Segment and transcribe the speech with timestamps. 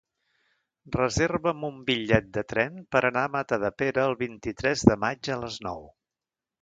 [0.95, 5.61] Reserva'm un bitllet de tren per anar a Matadepera el vint-i-tres de maig a les
[5.69, 5.87] nou.